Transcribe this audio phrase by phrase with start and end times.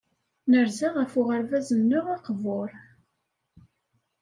[0.51, 2.71] Nerza ɣef uɣerbaz-nneɣ aqbur.